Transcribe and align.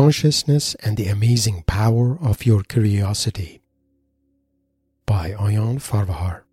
Consciousness 0.00 0.74
and 0.76 0.96
the 0.96 1.08
Amazing 1.08 1.62
Power 1.66 2.18
of 2.22 2.46
Your 2.46 2.62
Curiosity 2.62 3.60
by 5.04 5.32
Ayan 5.32 5.76
Farvahar. 5.78 6.44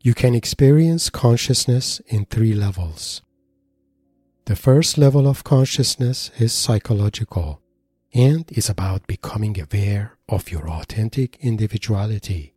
You 0.00 0.14
can 0.14 0.36
experience 0.36 1.10
consciousness 1.10 2.00
in 2.06 2.24
three 2.26 2.54
levels. 2.54 3.20
The 4.44 4.54
first 4.54 4.96
level 4.96 5.26
of 5.26 5.42
consciousness 5.42 6.30
is 6.38 6.52
psychological 6.52 7.62
and 8.14 8.44
is 8.52 8.70
about 8.70 9.08
becoming 9.08 9.56
aware 9.60 10.18
of 10.28 10.52
your 10.52 10.70
authentic 10.70 11.36
individuality. 11.40 12.54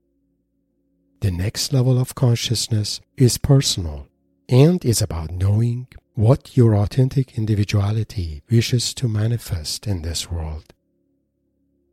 The 1.21 1.31
next 1.31 1.73
level 1.73 1.99
of 1.99 2.13
consciousness 2.13 3.01
is 3.17 3.39
personal 3.39 4.07
and 4.47 4.85
is 4.85 5.01
about 5.01 5.31
knowing 5.31 5.87
what 6.15 6.57
your 6.57 6.75
authentic 6.75 7.37
individuality 7.37 8.43
wishes 8.49 8.93
to 8.93 9.07
manifest 9.07 9.87
in 9.87 10.01
this 10.01 10.29
world. 10.29 10.73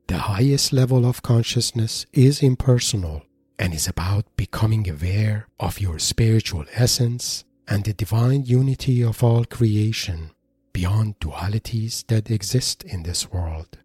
The 0.09 0.19
highest 0.19 0.73
level 0.73 1.07
of 1.07 1.23
consciousness 1.23 2.07
is 2.13 2.43
impersonal 2.43 3.23
and 3.59 3.73
is 3.73 3.87
about 3.87 4.25
becoming 4.37 4.89
aware 4.89 5.47
of 5.61 5.81
your 5.81 5.99
spiritual 5.99 6.65
essence 6.75 7.45
and 7.69 7.85
the 7.85 7.93
divine 7.93 8.45
unity 8.45 9.03
of 9.03 9.23
all 9.23 9.45
creation 9.45 10.31
beyond 10.73 11.19
dualities 11.21 12.07
that 12.07 12.31
exist 12.31 12.85
in 12.85 13.03
this 13.03 13.31
world. 13.31 13.79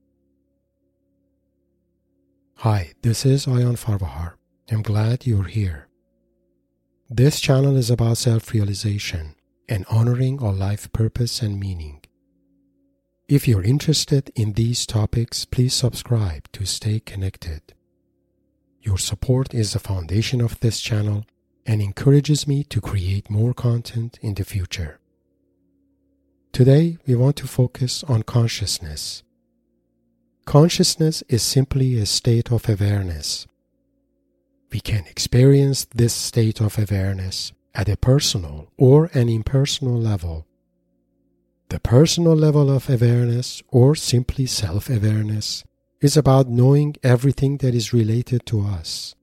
Hi, 2.57 2.93
this 3.01 3.25
is 3.25 3.45
Ayan 3.45 3.77
Farvahar. 3.77 4.33
I'm 4.71 4.81
glad 4.81 5.27
you're 5.27 5.43
here. 5.43 5.89
This 7.09 7.39
channel 7.41 7.75
is 7.75 7.89
about 7.91 8.17
self 8.17 8.53
realization 8.53 9.35
and 9.73 9.87
honoring 9.89 10.39
our 10.39 10.53
life 10.53 10.91
purpose 10.91 11.41
and 11.41 11.59
meaning. 11.59 11.99
If 13.27 13.47
you're 13.47 13.63
interested 13.63 14.31
in 14.35 14.53
these 14.53 14.85
topics, 14.85 15.45
please 15.45 15.73
subscribe 15.73 16.43
to 16.51 16.63
stay 16.63 16.99
connected. 16.99 17.73
Your 18.83 18.99
support 18.99 19.51
is 19.51 19.73
the 19.73 19.79
foundation 19.79 20.41
of 20.41 20.59
this 20.59 20.79
channel 20.79 21.25
and 21.65 21.81
encourages 21.81 22.45
me 22.47 22.63
to 22.65 22.79
create 22.79 23.31
more 23.31 23.55
content 23.55 24.19
in 24.21 24.35
the 24.35 24.45
future. 24.45 24.99
Today, 26.51 26.99
we 27.07 27.15
want 27.15 27.35
to 27.37 27.47
focus 27.47 28.03
on 28.03 28.21
consciousness. 28.21 29.23
Consciousness 30.45 31.23
is 31.29 31.41
simply 31.41 31.97
a 31.97 32.05
state 32.05 32.51
of 32.51 32.69
awareness. 32.69 33.47
We 34.71 34.81
can 34.81 35.05
experience 35.07 35.85
this 35.85 36.13
state 36.13 36.61
of 36.61 36.77
awareness 36.77 37.53
at 37.75 37.89
a 37.89 37.97
personal 37.97 38.71
or 38.77 39.09
an 39.13 39.29
impersonal 39.29 39.99
level. 39.99 40.45
The 41.69 41.79
personal 41.79 42.35
level 42.35 42.69
of 42.69 42.89
awareness, 42.89 43.63
or 43.69 43.95
simply 43.95 44.45
self 44.45 44.89
awareness, 44.89 45.63
is 46.01 46.15
about 46.15 46.47
knowing 46.47 46.95
everything 47.01 47.57
that 47.57 47.73
is 47.73 47.93
related 47.93 48.45
to 48.47 48.61
us 48.61 49.15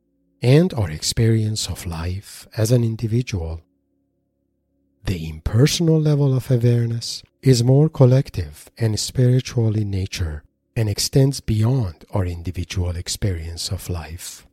and 0.42 0.72
our 0.74 0.90
experience 0.90 1.68
of 1.68 1.86
life 1.86 2.48
as 2.56 2.72
an 2.72 2.82
individual. 2.82 3.60
The 5.04 5.28
impersonal 5.28 6.00
level 6.00 6.34
of 6.34 6.50
awareness 6.50 7.22
is 7.42 7.62
more 7.62 7.88
collective 7.88 8.70
and 8.78 8.98
spiritual 8.98 9.76
in 9.76 9.90
nature 9.90 10.42
and 10.74 10.88
extends 10.88 11.40
beyond 11.40 12.04
our 12.12 12.24
individual 12.24 12.96
experience 12.96 13.70
of 13.70 13.88
life. 13.88 14.46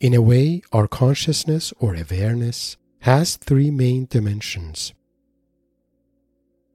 In 0.00 0.14
a 0.14 0.22
way, 0.22 0.62
our 0.72 0.86
consciousness 0.86 1.72
or 1.80 1.96
awareness 1.96 2.76
has 3.00 3.36
three 3.36 3.70
main 3.72 4.06
dimensions. 4.08 4.92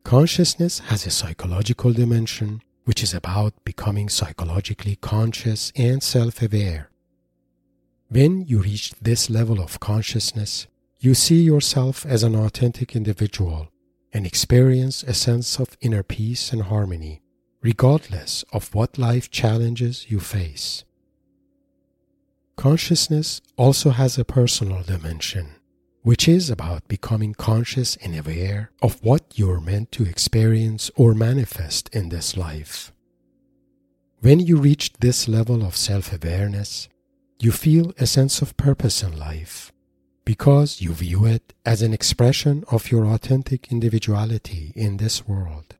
Consciousness 0.04 0.80
has 0.80 1.06
a 1.06 1.10
psychological 1.10 1.94
dimension, 1.94 2.62
which 2.84 3.02
is 3.02 3.14
about 3.14 3.54
becoming 3.64 4.10
psychologically 4.10 4.98
conscious 4.98 5.72
and 5.78 6.04
self 6.04 6.42
aware. 6.42 6.90
When 8.10 8.42
you 8.42 8.60
reach 8.60 8.92
this 9.02 9.30
level 9.30 9.62
of 9.62 9.80
consciousness, 9.80 10.68
you 11.00 11.14
see 11.14 11.42
yourself 11.44 12.06
as 12.06 12.24
an 12.24 12.36
authentic 12.36 12.94
individual 12.94 13.70
and 14.12 14.26
experience 14.28 15.02
a 15.02 15.14
sense 15.14 15.60
of 15.60 15.78
inner 15.80 16.04
peace 16.04 16.52
and 16.52 16.64
harmony, 16.64 17.22
regardless 17.62 18.44
of 18.52 18.76
what 18.76 18.98
life 18.98 19.32
challenges 19.32 20.12
you 20.12 20.20
face. 20.20 20.84
Consciousness 22.56 23.42
also 23.58 23.90
has 23.90 24.18
a 24.18 24.26
personal 24.26 24.84
dimension, 24.84 25.56
which 26.04 26.28
is 26.28 26.50
about 26.50 26.88
becoming 26.88 27.34
conscious 27.34 27.96
and 27.98 28.18
aware 28.18 28.72
of 28.82 29.04
what 29.04 29.24
you're 29.36 29.60
meant 29.60 29.92
to 29.94 30.06
experience 30.06 30.92
or 30.96 31.14
manifest 31.14 31.90
in 31.94 32.10
this 32.10 32.38
life. 32.38 32.94
When 34.22 34.40
you 34.40 34.58
reach 34.58 34.94
this 35.00 35.28
level 35.28 35.66
of 35.66 35.76
self 35.76 36.14
awareness, 36.14 36.88
you 37.40 37.52
feel 37.52 37.94
a 38.00 38.06
sense 38.06 38.42
of 38.42 38.56
purpose 38.56 39.04
in 39.04 39.18
life 39.18 39.74
because 40.26 40.82
you 40.82 40.94
view 40.94 41.26
it 41.26 41.54
as 41.66 41.82
an 41.82 41.94
expression 41.94 42.64
of 42.70 42.92
your 42.92 43.06
authentic 43.06 43.72
individuality 43.72 44.72
in 44.76 44.98
this 44.98 45.28
world. 45.28 45.76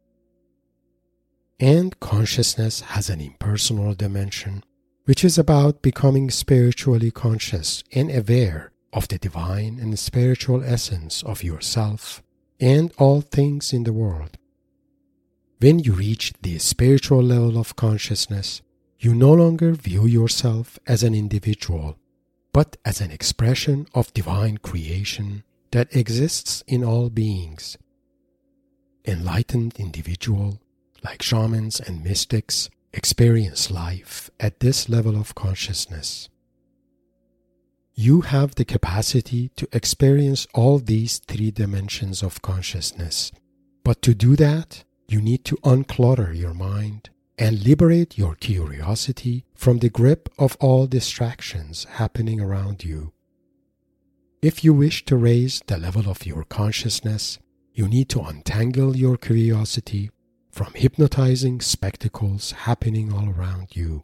And 1.60 1.98
consciousness 2.00 2.82
has 2.82 3.10
an 3.10 3.22
impersonal 3.22 3.94
dimension 3.94 4.64
which 5.06 5.24
is 5.24 5.38
about 5.38 5.82
becoming 5.82 6.30
spiritually 6.30 7.12
conscious 7.12 7.84
and 7.94 8.10
aware 8.10 8.72
of 8.94 9.08
the 9.08 9.18
divine 9.18 9.80
and 9.80 9.98
spiritual 10.00 10.64
essence 10.64 11.24
of 11.24 11.44
yourself 11.44 12.24
and 12.60 12.94
all 12.98 13.22
things 13.22 13.74
in 13.74 13.84
the 13.84 13.92
world. 13.94 14.38
When 15.60 15.80
you 15.80 15.94
reach 15.94 16.34
the 16.42 16.60
spiritual 16.60 17.22
level 17.24 17.58
of 17.58 17.76
consciousness, 17.76 18.62
you 19.00 19.14
no 19.14 19.34
longer 19.34 19.74
view 19.74 20.06
yourself 20.06 20.80
as 20.88 21.04
an 21.04 21.14
individual, 21.14 21.98
but 22.54 22.78
as 22.86 23.02
an 23.02 23.12
expression 23.12 23.88
of 23.94 24.14
divine 24.14 24.58
creation 24.58 25.44
that 25.72 25.94
exists 25.96 26.64
in 26.68 26.84
all 26.84 27.10
beings. 27.10 27.78
Enlightened 29.06 29.74
individual, 29.78 30.62
like 31.04 31.22
shamans 31.22 31.82
and 31.82 32.04
mystics, 32.04 32.70
experience 32.94 33.72
life 33.72 34.30
at 34.40 34.60
this 34.60 34.88
level 34.88 35.16
of 35.20 35.36
consciousness. 35.36 36.30
You 37.96 38.22
have 38.22 38.56
the 38.56 38.66
capacity 38.66 39.50
to 39.56 39.68
experience 39.72 40.48
all 40.54 40.80
these 40.80 41.20
three 41.20 41.52
dimensions 41.52 42.24
of 42.24 42.42
consciousness, 42.42 43.32
but 43.84 44.02
to 44.04 44.14
do 44.14 44.36
that, 44.38 44.84
you 45.08 45.22
need 45.22 45.44
to 45.46 45.58
unclutter 45.58 46.36
your 46.36 46.54
mind 46.54 47.10
and 47.38 47.66
liberate 47.66 48.18
your 48.18 48.36
curiosity 48.36 49.44
from 49.56 49.80
the 49.80 49.90
grip 49.90 50.30
of 50.38 50.56
all 50.60 50.88
distractions 50.88 51.86
happening 51.86 52.40
around 52.40 52.84
you. 52.84 53.12
If 54.42 54.64
you 54.64 54.74
wish 54.74 55.06
to 55.06 55.16
raise 55.16 55.62
the 55.68 55.78
level 55.78 56.10
of 56.10 56.26
your 56.26 56.44
consciousness, 56.44 57.40
you 57.74 57.88
need 57.88 58.10
to 58.10 58.22
untangle 58.22 58.96
your 58.96 59.18
curiosity 59.18 60.12
from 60.54 60.72
hypnotizing 60.76 61.60
spectacles 61.60 62.52
happening 62.52 63.12
all 63.12 63.28
around 63.28 63.76
you 63.76 64.04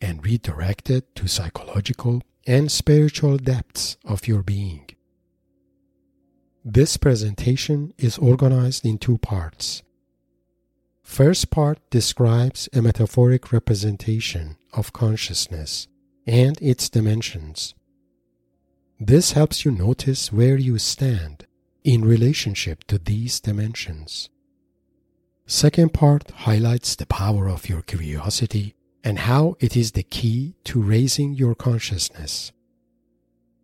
and 0.00 0.24
redirect 0.24 0.88
it 0.88 1.14
to 1.14 1.28
psychological 1.28 2.22
and 2.46 2.72
spiritual 2.72 3.36
depths 3.36 3.98
of 4.02 4.26
your 4.26 4.42
being. 4.42 4.88
This 6.64 6.96
presentation 6.96 7.92
is 7.98 8.16
organized 8.16 8.86
in 8.86 8.96
two 8.96 9.18
parts. 9.18 9.82
First 11.02 11.50
part 11.50 11.78
describes 11.90 12.70
a 12.72 12.80
metaphoric 12.80 13.52
representation 13.52 14.56
of 14.72 14.94
consciousness 14.94 15.86
and 16.26 16.56
its 16.62 16.88
dimensions. 16.88 17.74
This 18.98 19.32
helps 19.32 19.66
you 19.66 19.70
notice 19.70 20.32
where 20.32 20.56
you 20.56 20.78
stand 20.78 21.46
in 21.84 22.06
relationship 22.06 22.84
to 22.84 22.98
these 22.98 23.38
dimensions. 23.38 24.30
Second 25.50 25.94
part 25.94 26.30
highlights 26.30 26.94
the 26.94 27.06
power 27.06 27.48
of 27.48 27.70
your 27.70 27.80
curiosity 27.80 28.74
and 29.02 29.20
how 29.20 29.56
it 29.60 29.78
is 29.78 29.92
the 29.92 30.02
key 30.02 30.54
to 30.64 30.78
raising 30.78 31.32
your 31.32 31.54
consciousness. 31.54 32.52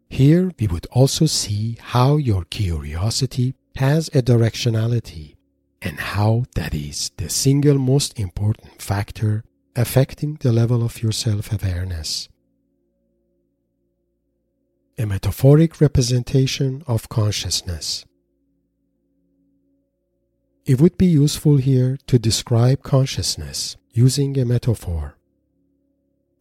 Here 0.09 0.51
we 0.59 0.67
would 0.67 0.87
also 0.93 1.27
see 1.27 1.77
how 1.79 2.17
your 2.17 2.47
curiosity 2.47 3.55
has 3.77 4.09
a 4.09 4.23
directionality 4.23 5.37
and 5.83 6.01
how 6.01 6.45
that 6.55 6.73
is 6.73 7.11
the 7.19 7.29
single 7.29 7.77
most 7.77 8.19
important 8.19 8.81
factor 8.81 9.45
affecting 9.77 10.39
the 10.41 10.53
level 10.53 10.83
of 10.83 11.03
your 11.03 11.13
self 11.13 11.53
awareness. 11.53 12.31
A 14.97 15.05
metaphoric 15.05 15.83
representation 15.83 16.83
of 16.87 17.11
consciousness. 17.11 18.07
It 20.67 20.81
would 20.81 20.97
be 20.97 21.07
useful 21.07 21.59
here 21.59 21.99
to 22.07 22.19
describe 22.19 22.83
consciousness 22.83 23.77
using 23.93 24.39
a 24.39 24.47
metaphor. 24.47 25.19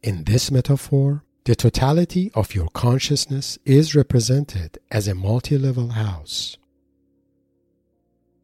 In 0.02 0.24
this 0.24 0.50
metaphor, 0.50 1.25
the 1.44 1.56
totality 1.56 2.31
of 2.34 2.56
your 2.56 2.70
consciousness 2.70 3.60
is 3.66 3.96
represented 3.96 4.80
as 4.90 5.10
a 5.10 5.16
multi 5.16 5.58
level 5.58 5.90
house. 5.90 6.58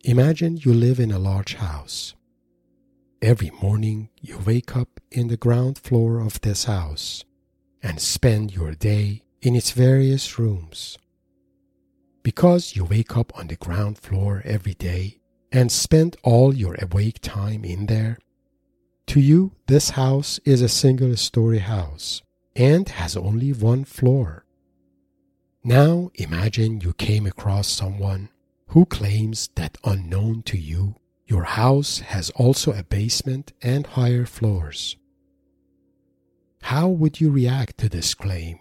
Imagine 0.04 0.58
you 0.58 0.74
live 0.74 1.00
in 1.00 1.12
a 1.12 1.20
large 1.20 1.56
house. 1.56 2.14
Every 3.22 3.52
morning 3.62 4.10
you 4.20 4.38
wake 4.40 4.76
up 4.76 5.00
in 5.12 5.30
the 5.30 5.38
ground 5.38 5.78
floor 5.78 6.20
of 6.20 6.42
this 6.42 6.66
house 6.66 7.24
and 7.82 8.02
spend 8.02 8.54
your 8.54 8.74
day 8.74 9.24
in 9.42 9.56
its 9.56 9.72
various 9.72 10.38
rooms. 10.38 10.98
Because 12.22 12.76
you 12.76 12.84
wake 12.84 13.16
up 13.16 13.32
on 13.38 13.48
the 13.48 13.56
ground 13.56 13.98
floor 13.98 14.42
every 14.44 14.74
day 14.74 15.19
and 15.52 15.72
spend 15.72 16.18
all 16.24 16.54
your 16.54 16.76
awake 16.82 17.20
time 17.22 17.66
in 17.66 17.88
there, 17.88 18.18
to 19.08 19.20
you 19.20 19.54
this 19.68 19.92
house 19.92 20.40
is 20.46 20.62
a 20.62 20.70
single 20.70 21.16
story 21.18 21.60
house 21.60 22.22
and 22.56 22.90
has 22.90 23.18
only 23.18 23.52
one 23.52 23.84
floor. 23.84 24.46
Now 25.64 26.12
imagine 26.16 26.82
you 26.82 26.94
came 26.94 27.26
across 27.26 27.68
someone 27.68 28.30
who 28.68 28.86
claims 28.86 29.50
that 29.56 29.78
unknown 29.84 30.44
to 30.44 30.58
you, 30.58 30.96
your 31.26 31.44
house 31.44 32.00
has 32.00 32.30
also 32.32 32.72
a 32.72 32.84
basement 32.84 33.52
and 33.62 33.88
higher 33.88 34.26
floors. 34.26 34.96
How 36.62 36.88
would 36.88 37.20
you 37.20 37.32
react 37.32 37.78
to 37.80 37.90
this 37.90 38.14
claim? 38.14 38.60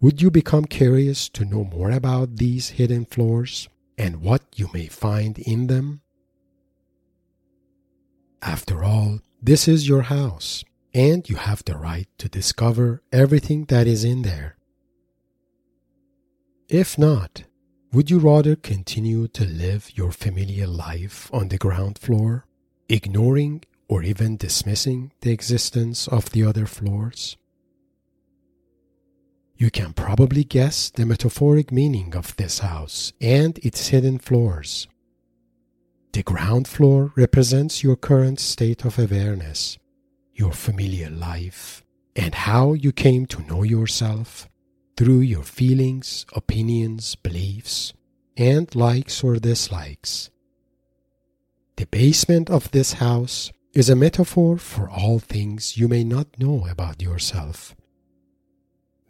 Would 0.00 0.20
you 0.20 0.30
become 0.30 0.64
curious 0.64 1.28
to 1.28 1.44
know 1.44 1.64
more 1.64 1.90
about 1.90 2.36
these 2.36 2.70
hidden 2.70 3.04
floors 3.04 3.68
and 4.00 4.22
what 4.22 4.42
you 4.56 4.66
may 4.72 4.86
find 4.86 5.38
in 5.38 5.66
them? 5.66 6.00
After 8.40 8.82
all, 8.82 9.20
this 9.42 9.68
is 9.68 9.86
your 9.86 10.02
house, 10.02 10.64
and 10.94 11.28
you 11.28 11.36
have 11.36 11.62
the 11.66 11.76
right 11.76 12.08
to 12.16 12.26
discover 12.26 13.02
everything 13.12 13.66
that 13.66 13.86
is 13.86 14.02
in 14.02 14.22
there. 14.22 14.56
If 16.70 16.96
not, 16.96 17.44
would 17.92 18.10
you 18.10 18.18
rather 18.20 18.56
continue 18.56 19.28
to 19.28 19.44
live 19.44 19.90
your 19.94 20.12
familiar 20.12 20.66
life 20.66 21.28
on 21.30 21.48
the 21.48 21.58
ground 21.58 21.98
floor, 21.98 22.46
ignoring 22.88 23.64
or 23.86 24.02
even 24.02 24.38
dismissing 24.38 25.12
the 25.20 25.30
existence 25.30 26.08
of 26.08 26.30
the 26.30 26.42
other 26.42 26.64
floors? 26.64 27.36
You 29.60 29.70
can 29.70 29.92
probably 29.92 30.42
guess 30.42 30.88
the 30.88 31.04
metaphoric 31.04 31.70
meaning 31.70 32.16
of 32.16 32.34
this 32.36 32.60
house 32.60 33.12
and 33.20 33.58
its 33.58 33.88
hidden 33.88 34.16
floors. 34.18 34.88
The 36.12 36.22
ground 36.22 36.66
floor 36.66 37.12
represents 37.14 37.82
your 37.82 37.96
current 37.96 38.40
state 38.40 38.86
of 38.86 38.98
awareness, 38.98 39.76
your 40.32 40.52
familiar 40.52 41.10
life, 41.10 41.84
and 42.16 42.34
how 42.34 42.72
you 42.72 42.90
came 42.90 43.26
to 43.26 43.42
know 43.42 43.62
yourself 43.62 44.48
through 44.96 45.20
your 45.20 45.42
feelings, 45.42 46.24
opinions, 46.34 47.14
beliefs, 47.16 47.92
and 48.38 48.74
likes 48.74 49.22
or 49.22 49.36
dislikes. 49.36 50.30
The 51.76 51.84
basement 51.84 52.48
of 52.48 52.70
this 52.70 52.94
house 52.94 53.52
is 53.74 53.90
a 53.90 53.94
metaphor 53.94 54.56
for 54.56 54.88
all 54.88 55.18
things 55.18 55.76
you 55.76 55.86
may 55.86 56.02
not 56.02 56.38
know 56.38 56.66
about 56.66 57.02
yourself. 57.02 57.76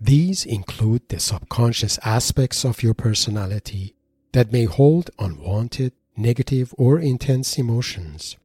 These 0.01 0.47
include 0.47 1.09
the 1.09 1.21
subconscious 1.21 1.99
aspects 2.03 2.65
of 2.65 2.83
your 2.83 2.95
personality 2.95 3.95
that 4.33 4.51
may 4.51 4.65
hold 4.65 5.11
unwanted, 5.19 5.93
negative, 6.17 6.73
or 6.79 6.99
intense 6.99 7.59
emotions, 7.59 8.39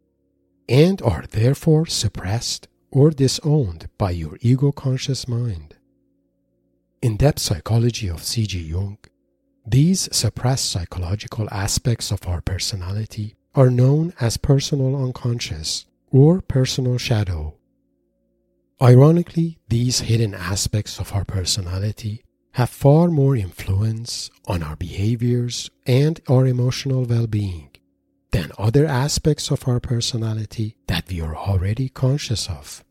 and 0.67 1.01
are 1.01 1.25
therefore 1.29 1.85
suppressed 1.85 2.67
or 2.91 3.09
disowned 3.11 3.87
by 3.97 4.11
your 4.11 4.37
ego 4.41 4.73
conscious 4.73 5.27
mind. 5.27 5.75
In 7.01 7.15
depth 7.15 7.39
psychology 7.39 8.09
of 8.09 8.23
C.G. 8.23 8.59
Jung, 8.59 8.97
these 9.65 10.09
suppressed 10.11 10.69
psychological 10.69 11.47
aspects 11.51 12.11
of 12.11 12.27
our 12.27 12.41
personality 12.41 13.35
are 13.53 13.69
known 13.69 14.13
as 14.19 14.37
personal 14.37 15.01
unconscious 15.01 15.85
or 16.11 16.41
personal 16.41 16.97
shadow. 16.97 17.55
Ironically, 18.81 19.57
these 19.69 20.01
hidden 20.01 20.33
aspects 20.33 20.99
of 20.99 21.13
our 21.13 21.23
personality 21.23 22.23
have 22.53 22.69
far 22.69 23.07
more 23.07 23.35
influence 23.35 24.29
on 24.47 24.63
our 24.63 24.75
behaviors 24.75 25.69
and 25.85 26.19
our 26.27 26.45
emotional 26.45 27.05
well 27.05 27.27
being 27.27 27.69
than 28.31 28.51
other 28.57 28.85
aspects 28.85 29.49
of 29.49 29.65
our 29.65 29.79
personality 29.79 30.75
that 30.87 31.07
we 31.07 31.21
are 31.21 31.37
already 31.37 31.87
conscious 31.87 32.49
of. 32.49 32.83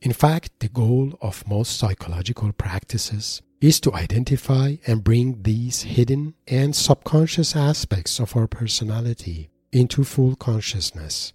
In 0.00 0.12
fact, 0.12 0.50
the 0.58 0.68
goal 0.68 1.16
of 1.20 1.46
most 1.46 1.78
psychological 1.78 2.50
practices 2.52 3.42
is 3.60 3.78
to 3.78 3.94
identify 3.94 4.74
and 4.88 5.04
bring 5.04 5.42
these 5.42 5.82
hidden 5.82 6.34
and 6.48 6.74
subconscious 6.74 7.54
aspects 7.54 8.18
of 8.18 8.36
our 8.36 8.48
personality 8.48 9.50
into 9.70 10.02
full 10.02 10.34
consciousness. 10.34 11.32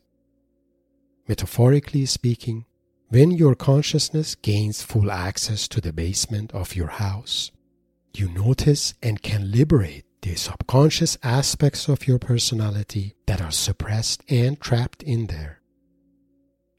Metaphorically 1.26 2.06
speaking, 2.06 2.66
when 3.10 3.32
your 3.32 3.56
consciousness 3.56 4.36
gains 4.36 4.82
full 4.82 5.12
access 5.12 5.68
to 5.70 5.80
the 5.80 5.94
basement 5.94 6.54
of 6.54 6.76
your 6.76 6.88
house, 6.88 7.52
you 8.14 8.28
notice 8.30 8.94
and 9.02 9.22
can 9.22 9.52
liberate 9.52 10.04
the 10.22 10.36
subconscious 10.36 11.18
aspects 11.24 11.88
of 11.88 12.08
your 12.08 12.20
personality 12.20 13.16
that 13.26 13.42
are 13.42 13.52
suppressed 13.52 14.24
and 14.28 14.60
trapped 14.60 15.04
in 15.04 15.28
there. 15.28 15.62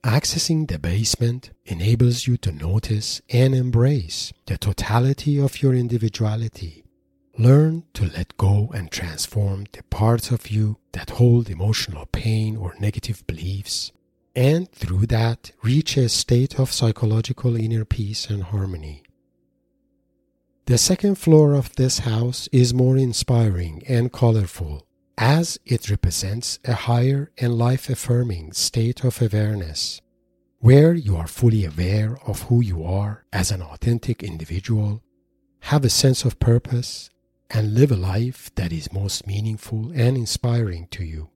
Accessing 0.05 0.69
the 0.69 0.79
basement 0.79 1.51
enables 1.65 2.27
you 2.27 2.37
to 2.39 2.53
notice 2.53 3.21
and 3.31 3.55
embrace 3.55 4.33
the 4.47 4.59
totality 4.59 5.41
of 5.41 5.63
your 5.63 5.75
individuality. 5.75 6.85
Learn 7.39 7.85
to 7.95 8.05
let 8.05 8.37
go 8.37 8.71
and 8.75 8.91
transform 8.91 9.67
the 9.73 9.83
parts 9.85 10.31
of 10.31 10.51
you 10.51 10.79
that 10.93 11.11
hold 11.11 11.49
emotional 11.49 12.07
pain 12.07 12.57
or 12.57 12.75
negative 12.79 13.27
beliefs, 13.27 13.93
and 14.39 14.71
through 14.71 15.05
that, 15.05 15.51
reach 15.65 15.97
a 15.97 16.09
state 16.09 16.61
of 16.61 16.71
psychological 16.71 17.57
inner 17.57 17.85
peace 17.85 18.31
and 18.31 18.45
harmony. 18.45 19.03
The 20.67 20.79
second 20.79 21.17
floor 21.17 21.55
of 21.55 21.75
this 21.75 22.01
house 22.01 22.49
is 22.53 22.73
more 22.73 22.97
inspiring 22.97 23.83
and 23.89 24.13
colorful 24.13 24.87
as 25.17 25.59
it 25.67 25.91
represents 25.91 26.61
a 26.65 26.75
higher 26.75 27.33
and 27.39 27.59
life 27.59 27.91
affirming 27.91 28.53
state 28.53 29.03
of 29.03 29.21
awareness, 29.21 30.01
where 30.61 30.95
you 30.95 31.17
are 31.17 31.27
fully 31.27 31.65
aware 31.65 32.17
of 32.25 32.43
who 32.43 32.61
you 32.61 32.85
are 32.85 33.25
as 33.33 33.51
an 33.51 33.61
authentic 33.61 34.23
individual, 34.23 35.03
have 35.63 35.85
a 35.85 35.91
sense 35.91 36.25
of 36.25 36.39
purpose, 36.39 37.11
and 37.51 37.75
live 37.75 37.91
a 37.91 37.97
life 37.97 38.55
that 38.55 38.73
is 38.73 38.93
most 38.93 39.27
meaningful 39.27 39.91
and 39.97 40.17
inspiring 40.17 40.87
to 40.93 41.03
you. 41.03 41.29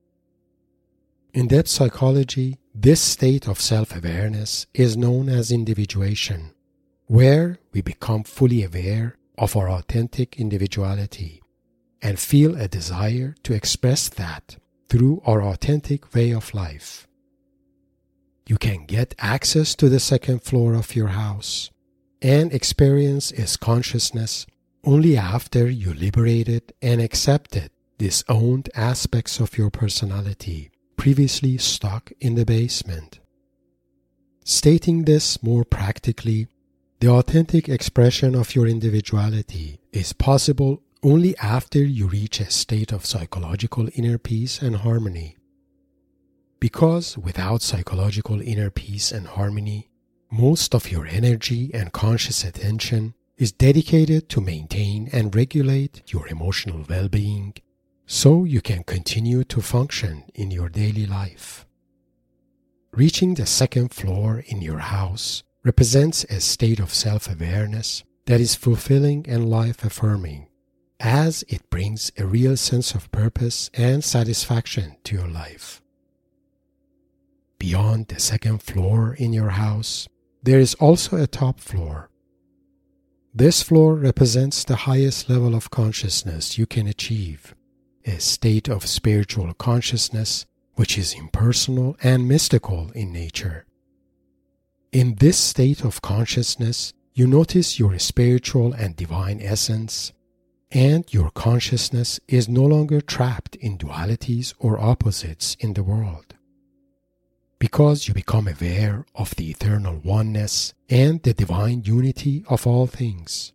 In 1.35 1.49
depth 1.49 1.69
psychology, 1.69 2.59
this 2.75 3.01
state 3.01 3.49
of 3.49 3.59
self 3.59 3.97
awareness 3.97 4.67
is 4.75 4.99
known 4.99 5.31
as 5.31 5.51
individuation, 5.51 6.53
where 7.07 7.59
we 7.73 7.81
become 7.81 8.23
fully 8.23 8.63
aware 8.63 9.17
of 9.39 9.57
our 9.57 9.71
authentic 9.71 10.39
individuality 10.39 11.41
and 12.03 12.19
feel 12.19 12.55
a 12.55 12.69
desire 12.69 13.35
to 13.45 13.55
express 13.55 14.11
that 14.11 14.57
through 14.91 15.23
our 15.25 15.43
authentic 15.43 16.15
way 16.15 16.33
of 16.33 16.53
life. 16.53 17.09
You 18.47 18.59
can 18.59 18.85
get 18.85 19.15
access 19.19 19.75
to 19.77 19.89
the 19.89 20.01
second 20.01 20.43
floor 20.43 20.75
of 20.75 20.95
your 20.95 21.09
house 21.09 21.71
and 22.21 22.53
experience 22.53 23.31
its 23.31 23.57
consciousness 23.57 24.45
only 24.85 25.17
after 25.17 25.71
you 25.71 25.95
liberated 25.95 26.75
and 26.83 27.01
accepted 27.01 27.71
disowned 27.97 28.69
aspects 28.75 29.41
of 29.41 29.57
your 29.57 29.71
personality 29.71 30.72
previously 31.03 31.59
stuck 31.59 32.13
in 32.21 32.37
the 32.37 32.45
basement. 32.45 33.19
Stating 34.45 35.05
this 35.05 35.43
more 35.43 35.65
practically, 35.65 36.47
the 37.01 37.09
authentic 37.09 37.69
expression 37.69 38.37
of 38.37 38.55
your 38.55 38.69
individuality 38.69 39.81
is 39.93 40.13
possible 40.13 40.81
only 41.03 41.37
after 41.39 41.81
you 41.81 42.07
reach 42.07 42.39
a 42.39 42.49
state 42.49 42.93
of 42.93 43.05
psychological 43.05 43.89
inner 43.97 44.17
peace 44.17 44.63
and 44.63 44.77
harmony. 44.77 45.37
Because 46.61 47.19
without 47.19 47.63
psychological 47.63 48.41
inner 48.41 48.71
peace 48.71 49.11
and 49.11 49.27
harmony, 49.27 49.91
most 50.31 50.73
of 50.73 50.93
your 50.93 51.09
energy 51.09 51.73
and 51.75 51.93
conscious 51.93 52.45
attention 52.45 53.15
is 53.37 53.51
dedicated 53.51 54.29
to 54.29 54.41
maintain 54.41 55.11
and 55.13 55.35
regulate 55.35 56.01
your 56.07 56.29
emotional 56.29 56.87
well 56.89 57.09
being 57.09 57.55
so 58.07 58.45
you 58.45 58.61
can 58.61 58.85
continue 58.85 59.45
to 59.45 59.61
function 59.61 60.25
in 60.35 60.51
your 60.51 60.69
daily 60.69 61.07
life. 61.07 61.67
Reaching 62.93 63.35
the 63.35 63.47
second 63.47 63.93
floor 63.93 64.45
in 64.47 64.61
your 64.61 64.81
house 64.81 65.43
represents 65.65 66.25
a 66.25 66.41
state 66.41 66.81
of 66.81 66.93
self 66.93 67.31
awareness 67.31 68.05
that 68.27 68.41
is 68.41 68.55
fulfilling 68.55 69.25
and 69.29 69.49
life 69.49 69.85
affirming 69.85 70.49
as 71.03 71.43
it 71.49 71.69
brings 71.69 72.13
a 72.17 72.25
real 72.25 72.57
sense 72.57 72.95
of 72.95 73.11
purpose 73.11 73.71
and 73.75 74.05
satisfaction 74.05 74.97
to 75.03 75.17
your 75.17 75.27
life. 75.27 75.83
Beyond 77.59 78.09
the 78.09 78.21
second 78.21 78.63
floor 78.63 79.15
in 79.15 79.33
your 79.33 79.51
house, 79.51 80.09
there 80.43 80.61
is 80.61 80.75
also 80.75 81.17
a 81.17 81.27
top 81.27 81.59
floor. 81.59 82.09
This 83.35 83.63
floor 83.63 83.95
represents 83.95 84.63
the 84.63 84.77
highest 84.77 85.29
level 85.29 85.55
of 85.55 85.71
consciousness 85.71 86.57
you 86.59 86.67
can 86.67 86.87
achieve, 86.87 87.55
a 88.05 88.21
state 88.21 88.69
of 88.69 88.87
spiritual 88.87 89.53
consciousness 89.55 90.47
which 90.75 90.97
is 90.97 91.15
impersonal 91.15 91.97
and 92.03 92.29
mystical 92.29 92.91
in 92.95 93.13
nature. 93.13 93.67
In 94.91 95.17
this 95.17 95.39
state 95.39 95.85
of 95.85 96.03
consciousness, 96.03 96.93
you 97.15 97.27
notice 97.27 97.79
your 97.79 97.99
spiritual 97.99 98.73
and 98.73 98.97
divine 98.97 99.41
essence, 99.41 100.13
and 100.71 101.05
your 101.13 101.31
consciousness 101.31 102.19
is 102.29 102.49
no 102.49 102.65
longer 102.65 103.01
trapped 103.01 103.55
in 103.57 103.77
dualities 103.77 104.55
or 104.59 104.81
opposites 104.81 105.57
in 105.61 105.75
the 105.75 105.83
world. 105.83 106.35
Because 107.59 108.09
you 108.09 108.15
become 108.15 108.49
aware 108.49 109.05
of 109.15 109.37
the 109.37 109.51
eternal 109.51 110.01
oneness 110.03 110.75
and 110.89 111.23
the 111.23 111.35
divine 111.35 111.83
unity 111.85 112.45
of 112.49 112.67
all 112.67 112.87
things. 112.87 113.53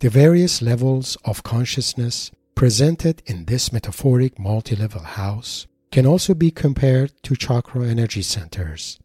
The 0.00 0.10
various 0.10 0.60
levels 0.60 1.16
of 1.24 1.42
consciousness 1.42 2.30
presented 2.54 3.22
in 3.26 3.44
this 3.46 3.72
metaphoric 3.72 4.38
multi 4.38 4.76
level 4.76 5.02
house 5.02 5.66
can 5.90 6.06
also 6.06 6.34
be 6.34 6.50
compared 6.50 7.12
to 7.22 7.36
chakra 7.36 7.86
energy 7.86 8.22
centers. 8.22 8.98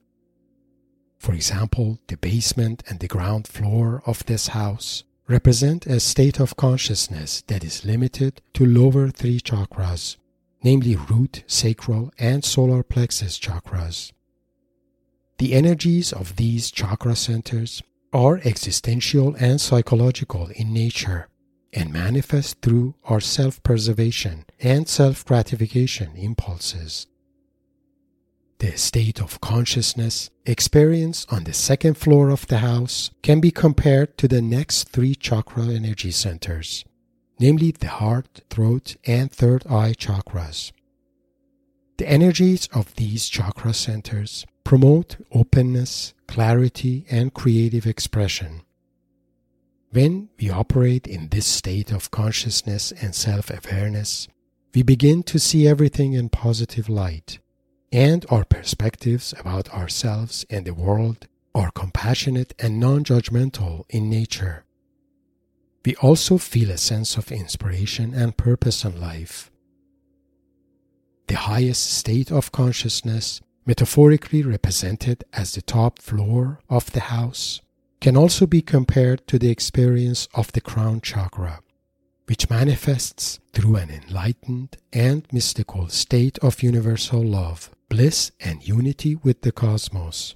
For 1.18 1.34
example, 1.34 2.00
the 2.08 2.18
basement 2.18 2.84
and 2.88 3.00
the 3.00 3.08
ground 3.08 3.48
floor 3.48 4.02
of 4.06 4.26
this 4.26 4.48
house 4.50 5.04
represent 5.28 5.86
a 5.86 6.00
state 6.00 6.40
of 6.40 6.56
consciousness 6.56 7.44
that 7.48 7.64
is 7.64 7.86
limited 7.86 8.42
to 8.54 8.66
lower 8.66 9.10
three 9.10 9.40
chakras, 9.40 10.18
namely 10.64 10.96
root, 10.96 11.44
sacral, 11.46 12.12
and 12.18 12.44
solar 12.44 12.84
plexus 12.84 13.38
chakras. 13.38 14.12
The 15.38 15.54
energies 15.54 16.12
of 16.12 16.36
these 16.38 16.72
chakra 16.72 17.16
centers 17.16 17.84
are 18.12 18.42
existential 18.44 19.36
and 19.40 19.62
psychological 19.62 20.50
in 20.56 20.74
nature 20.74 21.28
and 21.74 21.94
manifest 21.94 22.62
through 22.62 22.96
our 23.06 23.20
self 23.20 23.62
preservation 23.64 24.46
and 24.60 24.88
self 24.88 25.26
gratification 25.26 26.16
impulses. 26.16 27.08
The 28.60 28.78
state 28.78 29.22
of 29.22 29.40
consciousness 29.40 30.30
experienced 30.46 31.32
on 31.32 31.46
the 31.46 31.54
second 31.54 31.96
floor 31.96 32.30
of 32.30 32.46
the 32.48 32.58
house 32.58 33.10
can 33.22 33.40
be 33.40 33.52
compared 33.52 34.18
to 34.18 34.28
the 34.28 34.42
next 34.42 34.90
three 34.90 35.16
chakra 35.16 35.68
energy 35.68 36.12
centers, 36.12 36.84
namely 37.40 37.72
the 37.72 37.88
heart, 37.88 38.42
throat, 38.50 38.98
and 39.06 39.32
third 39.32 39.66
eye 39.68 39.94
chakras. 39.94 40.74
The 41.98 42.10
energies 42.10 42.68
of 42.74 42.96
these 42.96 43.30
chakra 43.30 43.74
centers 43.74 44.46
promote 44.66 45.18
openness, 45.32 46.14
clarity, 46.28 47.06
and 47.10 47.34
creative 47.34 47.88
expression. 47.88 48.62
When 49.92 50.30
we 50.40 50.52
operate 50.52 51.08
in 51.08 51.30
this 51.30 51.48
state 51.48 51.92
of 51.92 52.12
consciousness 52.12 52.92
and 52.92 53.16
self 53.16 53.50
awareness, 53.50 54.28
we 54.76 54.84
begin 54.84 55.24
to 55.24 55.40
see 55.40 55.68
everything 55.68 56.14
in 56.14 56.30
positive 56.30 56.88
light 56.90 57.40
and 57.92 58.26
our 58.30 58.46
perspectives 58.46 59.34
about 59.40 59.70
ourselves 59.74 60.46
and 60.50 60.66
the 60.66 60.74
world 60.74 61.28
are 61.56 61.72
compassionate 61.72 62.54
and 62.60 62.80
non 62.80 63.04
judgmental 63.04 63.86
in 63.90 64.10
nature. 64.10 64.64
We 65.84 65.96
also 65.96 66.38
feel 66.38 66.70
a 66.70 66.78
sense 66.78 67.18
of 67.18 67.32
inspiration 67.32 68.14
and 68.14 68.38
purpose 68.38 68.86
in 68.86 69.00
life. 69.02 69.50
The 71.28 71.36
highest 71.36 71.92
state 71.92 72.32
of 72.32 72.52
consciousness, 72.52 73.42
metaphorically 73.66 74.44
represented 74.44 75.24
as 75.34 75.54
the 75.54 75.62
top 75.62 76.00
floor 76.00 76.60
of 76.70 76.92
the 76.92 77.00
house, 77.00 77.62
can 78.02 78.16
also 78.16 78.46
be 78.46 78.62
compared 78.62 79.28
to 79.28 79.38
the 79.38 79.50
experience 79.50 80.28
of 80.34 80.52
the 80.54 80.62
crown 80.62 81.02
chakra 81.02 81.62
which 82.30 82.48
manifests 82.48 83.40
through 83.54 83.76
an 83.76 83.90
enlightened 83.90 84.78
and 84.94 85.26
mystical 85.32 85.90
state 85.90 86.38
of 86.44 86.62
universal 86.62 87.24
love, 87.26 87.72
bliss, 87.90 88.32
and 88.40 88.68
unity 88.68 89.16
with 89.16 89.42
the 89.42 89.52
cosmos. 89.52 90.36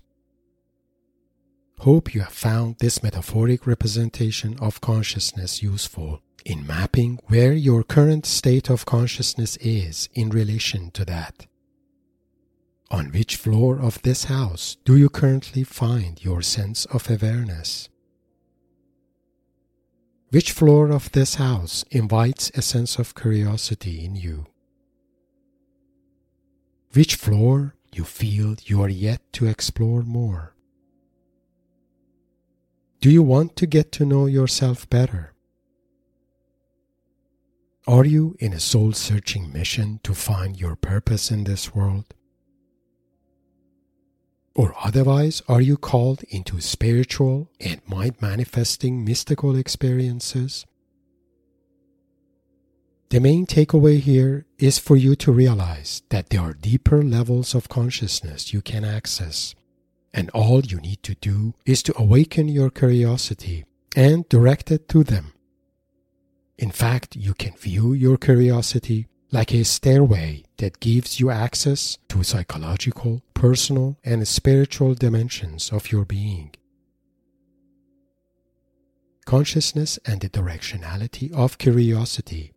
Hope 1.81 2.15
you 2.15 2.21
have 2.21 2.33
found 2.33 2.77
this 2.79 3.03
metaphoric 3.03 3.67
representation 3.67 4.57
of 4.59 4.81
consciousness 4.81 5.61
useful 5.61 6.19
in 6.43 6.65
mapping 6.65 7.19
where 7.27 7.53
your 7.53 7.83
current 7.83 8.25
state 8.25 8.71
of 8.71 8.87
consciousness 8.87 9.55
is 9.57 10.09
in 10.15 10.31
relation 10.31 10.89
to 10.91 11.05
that. 11.05 11.45
On 12.91 13.11
which 13.11 13.37
floor 13.37 13.79
of 13.79 14.01
this 14.03 14.25
house 14.25 14.77
do 14.85 14.95
you 14.95 15.09
currently 15.09 15.63
find 15.63 16.23
your 16.23 16.41
sense 16.41 16.85
of 16.85 17.09
awareness? 17.09 17.89
Which 20.29 20.51
floor 20.51 20.91
of 20.91 21.11
this 21.11 21.35
house 21.35 21.85
invites 21.91 22.51
a 22.55 22.61
sense 22.61 22.97
of 22.97 23.15
curiosity 23.15 24.03
in 24.03 24.15
you? 24.15 24.47
Which 26.93 27.15
floor 27.15 27.75
you 27.93 28.03
feel 28.03 28.55
you 28.63 28.81
are 28.81 28.89
yet 28.89 29.21
to 29.33 29.47
explore 29.47 30.01
more? 30.01 30.55
Do 32.99 33.09
you 33.09 33.21
want 33.21 33.55
to 33.57 33.67
get 33.67 33.91
to 33.93 34.05
know 34.05 34.27
yourself 34.27 34.89
better? 34.89 35.33
Are 37.85 38.05
you 38.05 38.35
in 38.39 38.53
a 38.53 38.59
soul 38.59 38.93
searching 38.93 39.51
mission 39.51 39.99
to 40.03 40.13
find 40.13 40.59
your 40.59 40.75
purpose 40.75 41.29
in 41.29 41.43
this 41.43 41.75
world? 41.75 42.05
Or 44.55 44.75
otherwise, 44.83 45.41
are 45.47 45.61
you 45.61 45.77
called 45.77 46.23
into 46.29 46.61
spiritual 46.61 47.49
and 47.59 47.81
mind 47.87 48.15
manifesting 48.21 49.03
mystical 49.03 49.55
experiences? 49.55 50.65
The 53.09 53.19
main 53.19 53.45
takeaway 53.45 53.99
here 53.99 54.45
is 54.57 54.79
for 54.79 54.95
you 54.95 55.15
to 55.17 55.31
realize 55.31 56.03
that 56.09 56.29
there 56.29 56.41
are 56.41 56.53
deeper 56.53 57.03
levels 57.03 57.55
of 57.55 57.69
consciousness 57.69 58.53
you 58.53 58.61
can 58.61 58.83
access, 58.83 59.55
and 60.13 60.29
all 60.31 60.61
you 60.61 60.77
need 60.77 61.01
to 61.03 61.15
do 61.15 61.53
is 61.65 61.83
to 61.83 61.97
awaken 61.97 62.47
your 62.47 62.69
curiosity 62.69 63.65
and 63.95 64.27
direct 64.29 64.71
it 64.71 64.87
to 64.89 65.03
them. 65.03 65.33
In 66.57 66.71
fact, 66.71 67.15
you 67.15 67.33
can 67.33 67.55
view 67.55 67.93
your 67.93 68.17
curiosity 68.17 69.07
like 69.33 69.51
a 69.51 69.63
stairway 69.63 70.43
that 70.57 70.79
gives 70.79 71.19
you 71.19 71.31
access 71.31 71.97
to 72.07 72.21
psychological, 72.21 73.23
personal, 73.33 73.97
and 74.03 74.27
spiritual 74.27 74.93
dimensions 74.93 75.71
of 75.71 75.91
your 75.91 76.05
being. 76.05 76.51
Consciousness 79.25 79.97
and 80.05 80.21
the 80.21 80.29
directionality 80.29 81.33
of 81.33 81.57
curiosity. 81.57 82.53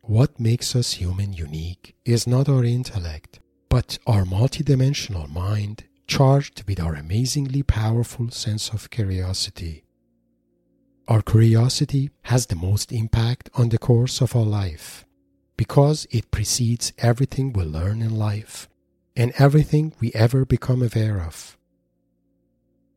What 0.00 0.40
makes 0.40 0.74
us 0.74 0.94
human 0.94 1.32
unique 1.32 1.94
is 2.04 2.26
not 2.26 2.48
our 2.48 2.64
intellect, 2.64 3.38
but 3.68 3.96
our 4.08 4.24
multidimensional 4.24 5.28
mind 5.30 5.84
charged 6.08 6.64
with 6.66 6.80
our 6.80 6.94
amazingly 6.96 7.62
powerful 7.62 8.30
sense 8.30 8.70
of 8.70 8.90
curiosity. 8.90 9.85
Our 11.08 11.22
curiosity 11.22 12.10
has 12.22 12.46
the 12.46 12.56
most 12.56 12.90
impact 12.90 13.48
on 13.54 13.68
the 13.68 13.78
course 13.78 14.20
of 14.20 14.34
our 14.34 14.44
life 14.44 15.04
because 15.56 16.04
it 16.10 16.32
precedes 16.32 16.92
everything 16.98 17.52
we 17.52 17.62
learn 17.62 18.02
in 18.02 18.16
life 18.16 18.68
and 19.14 19.32
everything 19.38 19.94
we 20.00 20.10
ever 20.14 20.44
become 20.44 20.82
aware 20.82 21.20
of. 21.22 21.56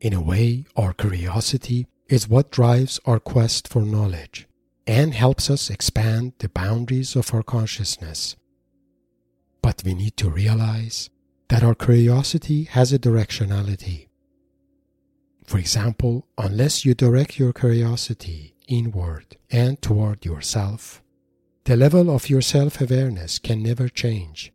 In 0.00 0.12
a 0.12 0.20
way, 0.20 0.64
our 0.76 0.92
curiosity 0.92 1.86
is 2.08 2.28
what 2.28 2.50
drives 2.50 2.98
our 3.06 3.20
quest 3.20 3.68
for 3.68 3.82
knowledge 3.82 4.48
and 4.88 5.14
helps 5.14 5.48
us 5.48 5.70
expand 5.70 6.32
the 6.40 6.48
boundaries 6.48 7.14
of 7.14 7.32
our 7.32 7.44
consciousness. 7.44 8.34
But 9.62 9.82
we 9.84 9.94
need 9.94 10.16
to 10.16 10.30
realize 10.30 11.10
that 11.48 11.62
our 11.62 11.76
curiosity 11.76 12.64
has 12.64 12.92
a 12.92 12.98
directionality. 12.98 14.09
For 15.50 15.58
example, 15.58 16.28
unless 16.38 16.84
you 16.84 16.94
direct 16.94 17.36
your 17.36 17.52
curiosity 17.52 18.54
inward 18.68 19.36
and 19.50 19.82
toward 19.82 20.24
yourself, 20.24 21.02
the 21.64 21.74
level 21.76 22.08
of 22.08 22.30
your 22.30 22.40
self 22.40 22.80
awareness 22.80 23.40
can 23.40 23.60
never 23.60 23.88
change. 23.88 24.52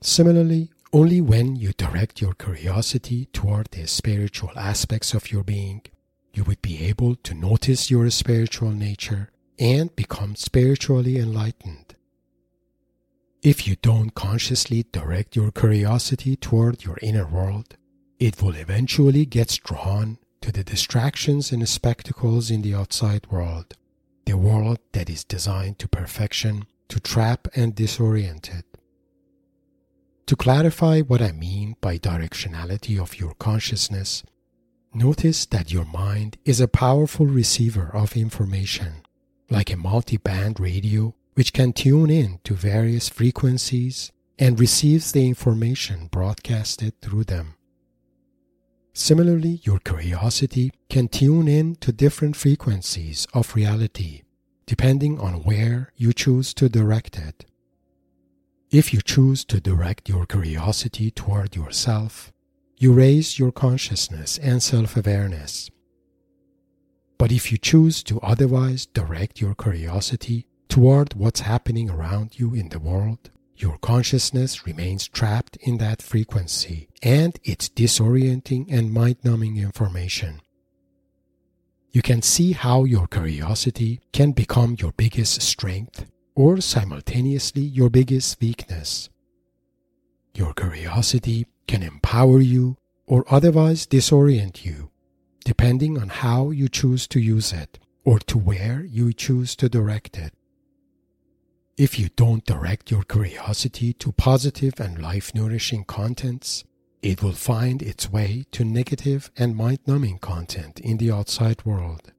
Similarly, 0.00 0.72
only 0.92 1.20
when 1.20 1.54
you 1.54 1.70
direct 1.70 2.20
your 2.20 2.34
curiosity 2.34 3.26
toward 3.26 3.68
the 3.70 3.86
spiritual 3.86 4.50
aspects 4.56 5.14
of 5.14 5.30
your 5.30 5.44
being, 5.44 5.82
you 6.32 6.42
would 6.42 6.60
be 6.60 6.82
able 6.86 7.14
to 7.14 7.32
notice 7.32 7.92
your 7.92 8.10
spiritual 8.10 8.72
nature 8.72 9.30
and 9.56 9.94
become 9.94 10.34
spiritually 10.34 11.16
enlightened. 11.16 11.94
If 13.40 13.68
you 13.68 13.76
don't 13.76 14.16
consciously 14.16 14.84
direct 14.90 15.36
your 15.36 15.52
curiosity 15.52 16.34
toward 16.34 16.82
your 16.82 16.98
inner 17.02 17.28
world, 17.28 17.76
it 18.18 18.42
will 18.42 18.54
eventually 18.56 19.26
get 19.26 19.58
drawn 19.64 20.18
to 20.40 20.52
the 20.52 20.64
distractions 20.64 21.52
and 21.52 21.68
spectacles 21.68 22.50
in 22.50 22.62
the 22.62 22.74
outside 22.74 23.26
world, 23.30 23.76
the 24.26 24.36
world 24.36 24.78
that 24.92 25.10
is 25.10 25.24
designed 25.24 25.78
to 25.78 25.88
perfection 25.88 26.66
to 26.88 27.00
trap 27.00 27.48
and 27.54 27.74
disorient 27.74 28.58
it. 28.58 28.64
To 30.26 30.36
clarify 30.36 31.00
what 31.00 31.20
I 31.20 31.32
mean 31.32 31.76
by 31.80 31.98
directionality 31.98 33.00
of 33.00 33.18
your 33.18 33.34
consciousness, 33.34 34.22
Notice 34.96 35.44
that 35.46 35.72
your 35.72 35.84
mind 35.84 36.38
is 36.44 36.60
a 36.60 36.68
powerful 36.68 37.26
receiver 37.26 37.90
of 37.92 38.16
information, 38.16 39.02
like 39.50 39.68
a 39.72 39.76
multi-band 39.76 40.60
radio 40.60 41.16
which 41.34 41.52
can 41.52 41.72
tune 41.72 42.10
in 42.10 42.38
to 42.44 42.54
various 42.54 43.08
frequencies 43.08 44.12
and 44.38 44.60
receives 44.60 45.10
the 45.10 45.26
information 45.26 46.06
broadcasted 46.12 47.00
through 47.00 47.24
them. 47.24 47.56
Similarly, 48.94 49.60
your 49.64 49.80
curiosity 49.80 50.72
can 50.88 51.08
tune 51.08 51.48
in 51.48 51.74
to 51.76 51.92
different 51.92 52.36
frequencies 52.36 53.26
of 53.34 53.54
reality 53.54 54.22
depending 54.66 55.20
on 55.20 55.42
where 55.42 55.92
you 55.96 56.12
choose 56.12 56.54
to 56.54 56.68
direct 56.68 57.18
it. 57.18 57.44
If 58.70 58.92
you 58.94 59.00
choose 59.02 59.44
to 59.46 59.60
direct 59.60 60.08
your 60.08 60.26
curiosity 60.26 61.10
toward 61.10 61.54
yourself, 61.54 62.32
you 62.78 62.92
raise 62.92 63.38
your 63.38 63.52
consciousness 63.52 64.38
and 64.38 64.62
self 64.62 64.96
awareness. 64.96 65.70
But 67.18 67.30
if 67.30 67.52
you 67.52 67.58
choose 67.58 68.02
to 68.04 68.20
otherwise 68.20 68.86
direct 68.86 69.40
your 69.40 69.54
curiosity 69.54 70.46
toward 70.68 71.14
what's 71.14 71.40
happening 71.40 71.90
around 71.90 72.38
you 72.38 72.54
in 72.54 72.70
the 72.70 72.80
world, 72.80 73.30
your 73.56 73.78
consciousness 73.78 74.66
remains 74.66 75.06
trapped 75.06 75.56
in 75.60 75.78
that 75.78 76.02
frequency 76.02 76.88
and 77.02 77.38
its 77.44 77.68
disorienting 77.68 78.66
and 78.70 78.92
mind 78.92 79.16
numbing 79.22 79.56
information. 79.56 80.40
You 81.92 82.02
can 82.02 82.22
see 82.22 82.52
how 82.52 82.84
your 82.84 83.06
curiosity 83.06 84.00
can 84.12 84.32
become 84.32 84.76
your 84.80 84.92
biggest 84.92 85.40
strength 85.42 86.06
or 86.34 86.60
simultaneously 86.60 87.62
your 87.62 87.88
biggest 87.88 88.40
weakness. 88.40 89.08
Your 90.34 90.52
curiosity 90.54 91.46
can 91.68 91.84
empower 91.84 92.40
you 92.40 92.76
or 93.06 93.24
otherwise 93.28 93.86
disorient 93.86 94.64
you, 94.64 94.90
depending 95.44 95.96
on 95.96 96.08
how 96.08 96.50
you 96.50 96.68
choose 96.68 97.06
to 97.08 97.20
use 97.20 97.52
it 97.52 97.78
or 98.04 98.18
to 98.18 98.38
where 98.38 98.84
you 98.84 99.12
choose 99.12 99.54
to 99.56 99.68
direct 99.68 100.18
it. 100.18 100.34
If 101.76 101.98
you 101.98 102.08
don't 102.14 102.44
direct 102.44 102.92
your 102.92 103.02
curiosity 103.02 103.92
to 103.94 104.12
positive 104.12 104.74
and 104.78 105.02
life 105.02 105.34
nourishing 105.34 105.84
contents, 105.84 106.62
it 107.02 107.20
will 107.20 107.32
find 107.32 107.82
its 107.82 108.08
way 108.08 108.44
to 108.52 108.64
negative 108.64 109.32
and 109.36 109.56
mind 109.56 109.80
numbing 109.84 110.18
content 110.18 110.78
in 110.78 110.98
the 110.98 111.10
outside 111.10 111.64
world. 111.64 112.12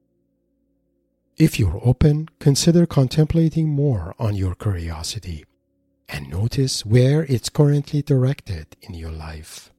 If 1.38 1.57
you're 1.57 1.79
open, 1.81 2.27
consider 2.39 2.85
contemplating 2.85 3.69
more 3.69 4.13
on 4.19 4.35
your 4.35 4.55
curiosity 4.55 5.45
and 6.09 6.29
notice 6.29 6.85
where 6.85 7.24
it's 7.24 7.50
currently 7.50 8.01
directed 8.01 8.75
in 8.81 8.93
your 8.93 9.12
life. 9.12 9.71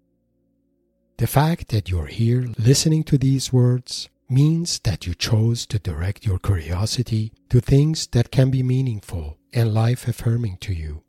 The 1.19 1.27
fact 1.27 1.69
that 1.69 1.91
you're 1.91 2.07
here 2.07 2.47
listening 2.59 3.05
to 3.05 3.19
these 3.19 3.53
words 3.53 4.09
means 4.29 4.79
that 4.81 5.07
you 5.07 5.15
chose 5.15 5.67
to 5.67 5.79
direct 5.79 6.25
your 6.25 6.39
curiosity 6.39 7.33
to 7.51 7.61
things 7.61 8.07
that 8.09 8.31
can 8.31 8.51
be 8.51 8.63
meaningful 8.63 9.37
and 9.57 9.75
life 9.75 10.07
affirming 10.07 10.59
to 10.59 10.73
you. 10.73 11.03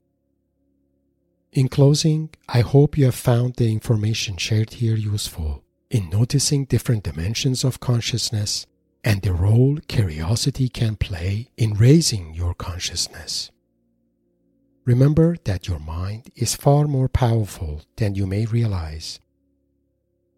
In 1.51 1.67
closing, 1.67 2.29
I 2.47 2.61
hope 2.61 2.97
you 2.97 3.05
have 3.05 3.15
found 3.15 3.55
the 3.55 3.71
information 3.71 4.37
shared 4.37 4.73
here 4.73 4.95
useful 4.95 5.63
in 5.89 6.09
noticing 6.09 6.65
different 6.65 7.03
dimensions 7.03 7.63
of 7.63 7.79
consciousness 7.79 8.65
and 9.03 9.21
the 9.21 9.33
role 9.33 9.77
curiosity 9.87 10.69
can 10.69 10.95
play 10.95 11.49
in 11.57 11.73
raising 11.73 12.33
your 12.33 12.53
consciousness. 12.53 13.51
Remember 14.85 15.35
that 15.43 15.67
your 15.67 15.79
mind 15.79 16.31
is 16.35 16.55
far 16.55 16.87
more 16.87 17.09
powerful 17.09 17.81
than 17.97 18.15
you 18.15 18.25
may 18.25 18.45
realize. 18.45 19.19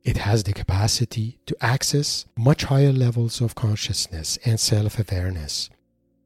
It 0.04 0.18
has 0.18 0.44
the 0.44 0.54
capacity 0.54 1.40
to 1.46 1.56
access 1.62 2.26
much 2.38 2.64
higher 2.64 2.94
levels 2.94 3.42
of 3.42 3.54
consciousness 3.54 4.40
and 4.46 4.60
self 4.60 4.98
awareness 4.98 5.70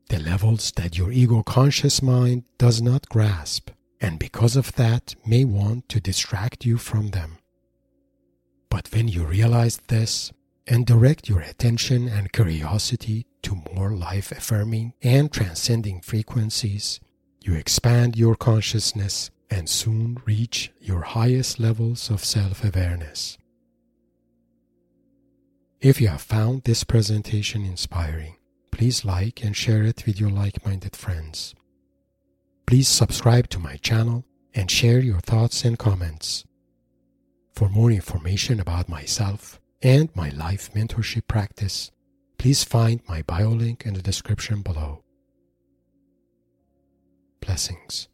the 0.10 0.20
levels 0.20 0.72
that 0.76 0.98
your 0.98 1.12
ego 1.12 1.44
conscious 1.44 2.02
mind 2.02 2.44
does 2.58 2.82
not 2.82 3.10
grasp, 3.10 3.70
and 4.02 4.20
because 4.20 4.56
of 4.56 4.74
that 4.74 5.16
may 5.26 5.46
want 5.46 5.90
to 5.90 6.00
distract 6.00 6.66
you 6.66 6.78
from 6.78 7.10
them. 7.10 7.38
But 8.70 8.90
when 8.92 9.08
you 9.08 9.24
realize 9.24 9.78
this 9.88 10.32
and 10.68 10.86
direct 10.86 11.30
your 11.30 11.42
attention 11.42 12.08
and 12.08 12.32
curiosity 12.32 13.26
to 13.44 13.62
more 13.74 13.92
life 13.92 14.32
affirming 14.32 14.94
and 15.02 15.32
transcending 15.32 16.02
frequencies, 16.02 17.00
you 17.42 17.56
expand 17.56 18.16
your 18.16 18.36
consciousness 18.36 19.30
and 19.50 19.70
soon 19.70 20.18
reach 20.26 20.72
your 20.80 21.02
highest 21.02 21.60
levels 21.60 22.10
of 22.10 22.24
self 22.24 22.64
awareness. 22.64 23.38
If 25.82 26.00
you 26.00 26.08
have 26.08 26.22
found 26.22 26.64
this 26.64 26.84
presentation 26.84 27.66
inspiring, 27.66 28.38
Please 28.74 29.06
like 29.06 29.44
and 29.44 29.56
share 29.56 29.84
it 29.84 30.04
with 30.08 30.20
your 30.20 30.32
like 30.32 30.66
minded 30.66 30.96
friends. 30.96 31.54
Please 32.66 32.88
subscribe 32.88 33.48
to 33.50 33.60
my 33.60 33.76
channel 33.78 34.26
and 34.56 34.70
share 34.70 35.00
your 35.00 35.20
thoughts 35.20 35.64
and 35.64 35.78
comments. 35.78 36.44
For 37.54 37.70
more 37.70 37.92
information 37.92 38.60
about 38.60 38.90
myself 38.90 39.62
and 39.84 40.10
my 40.16 40.30
life 40.30 40.74
mentorship 40.74 41.28
practice, 41.28 41.92
please 42.40 42.64
find 42.64 43.00
my 43.08 43.22
bio 43.22 43.50
link 43.50 43.86
in 43.86 43.94
the 43.94 44.02
description 44.02 44.64
below. 44.64 45.04
Blessings. 47.42 48.08